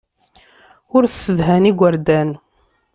Ur 0.95 1.03
ssedhan 1.07 1.63
igerdan. 1.71 2.29